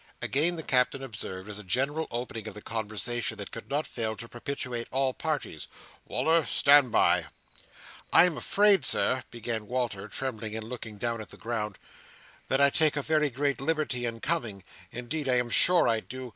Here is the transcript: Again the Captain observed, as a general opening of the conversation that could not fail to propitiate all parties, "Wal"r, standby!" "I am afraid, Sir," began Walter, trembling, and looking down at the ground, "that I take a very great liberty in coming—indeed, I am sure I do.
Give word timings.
Again 0.19 0.55
the 0.55 0.63
Captain 0.63 1.03
observed, 1.03 1.47
as 1.47 1.59
a 1.59 1.63
general 1.63 2.07
opening 2.09 2.47
of 2.47 2.55
the 2.55 2.61
conversation 2.63 3.37
that 3.37 3.51
could 3.51 3.69
not 3.69 3.85
fail 3.85 4.15
to 4.17 4.27
propitiate 4.27 4.87
all 4.89 5.13
parties, 5.13 5.67
"Wal"r, 6.07 6.43
standby!" 6.43 7.27
"I 8.11 8.25
am 8.25 8.35
afraid, 8.35 8.83
Sir," 8.83 9.21
began 9.29 9.67
Walter, 9.67 10.07
trembling, 10.07 10.55
and 10.57 10.67
looking 10.67 10.97
down 10.97 11.21
at 11.21 11.29
the 11.29 11.37
ground, 11.37 11.77
"that 12.47 12.59
I 12.59 12.71
take 12.71 12.95
a 12.95 13.03
very 13.03 13.29
great 13.29 13.61
liberty 13.61 14.07
in 14.07 14.21
coming—indeed, 14.21 15.29
I 15.29 15.35
am 15.35 15.51
sure 15.51 15.87
I 15.87 15.99
do. 15.99 16.29